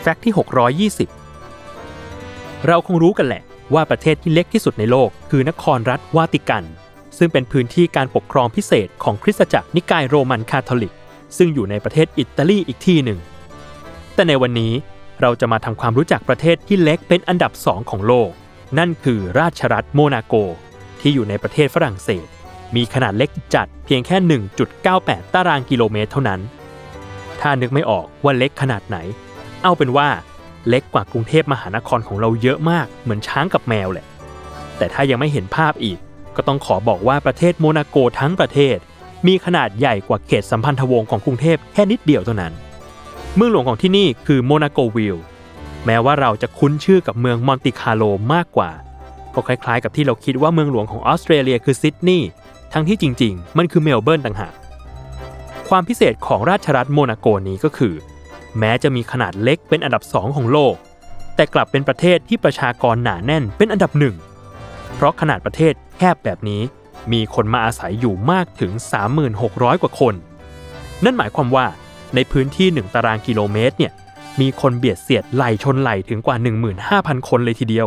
[0.00, 0.34] fact ที่
[0.98, 3.42] 620 เราคงรู้กันแหละ
[3.74, 6.64] ว่าประเทศที่เล็กที่สุดในโลก คือนครรัฐวาติกัน
[7.18, 10.94] ซึ่งเป็นพื้นที่การปกครองพิเศษของคริสตจักรนิกายโรมันคาทอลิก
[11.36, 13.18] ซึ่งอยู่ในประเทศอิตาลีอีกที่หนึ่ง
[14.14, 14.72] แต่ในวันนี้
[15.20, 18.30] เราจะมาทำความรู้จักประเทศที่เล็กเป็นอันดับสองของโลก
[18.78, 20.34] นั่นคือราชรัฐโมนาโก
[21.00, 22.26] ที่อยู่ในประเทศฝรั่งเศส
[22.76, 24.16] มีขนาดเล็กจัดเพียงแค่
[24.76, 26.40] 1.98 ตารางกิโลเมตรเท่านั้น
[27.40, 28.96] ถ้านึกไม่ออกว่าเล็กขนาดไหน
[29.62, 30.08] เอาเป็นว่า
[30.68, 34.06] เล็กกว่ากรุงเทพมหานครของเราเยอะมากเหมือนช้างกับแมวแหละ
[34.78, 35.98] แต่ถ้ายังไม่เห็นภาพอีก
[36.36, 38.76] ก็ต้องขอบอกว่าประเทศโมนาโกทั้งประเทศ
[39.26, 42.52] มีขนาดใหญ่กว่าเขตสัมพันธวงศ์ของกรุงเทพแค่นิดเดียวเท่านั้น
[43.36, 45.24] เมืองหลวงของที่นี่คือโมนาโกวิลล์
[45.86, 48.70] แม้ว่าเราจะคุ้นชื่อกับเมืองมอนติคาโลมากกว่า
[49.34, 52.30] ก็คล้ายๆ กับที่เราคิดว่าเมืองหลวงของออสเตรเลียคือซิดนีย์
[52.72, 54.54] ทั้งที่จริง ๆ มันคือเมลเบิร์นต่างหาก
[55.68, 57.94] ความพิเศษของราชรัฐโมนาโกนี้ก็คือ
[58.58, 60.74] แม้จะมีขนาดเล็กเป็นอันดับสองของโลก
[61.34, 64.14] แต่กลับเป็นประเทศที่ประชากรหนาแน่นเป็นอันดับหนึ่ง
[64.94, 66.62] เพราะขนาดประเทศแคบแบบนี้
[67.12, 68.72] มีคนมาอาศัยอยู่มากถึง
[69.26, 70.14] 36,000กว่าคน
[71.04, 71.66] นั่นหมายความว่า
[72.14, 73.92] ในพื้นที่ 1 ตารางกิโลเมตรเนี่ย
[74.40, 76.36] มีคนเบียดเสียดไหลชนไหลถึงกว่า
[76.82, 77.86] 15,000 คนเลยทีเดียว